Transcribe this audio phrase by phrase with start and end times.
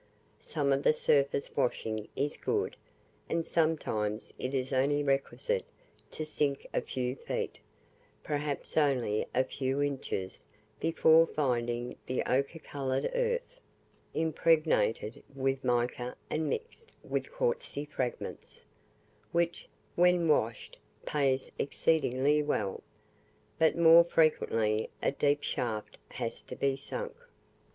[0.39, 2.75] Some of the surface washing is good,
[3.29, 5.63] and sometimes it is only requisite
[6.09, 7.59] to sink a few feet,
[8.23, 10.43] perhaps only a few inches,
[10.79, 13.59] before finding the ochre coloured earth
[14.15, 18.65] (impregnated with mica and mixed with quartzy fragments),
[19.31, 22.81] which, when washed, pays exceedingly well.
[23.59, 27.13] But more frequently a deep shaft has to be sunk.